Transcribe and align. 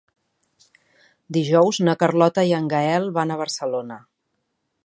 Dijous 1.37 1.81
na 1.89 1.95
Carlota 2.05 2.47
i 2.53 2.57
en 2.61 2.73
Gaël 2.75 3.09
van 3.19 3.35
a 3.37 3.41
Barcelona. 3.47 4.01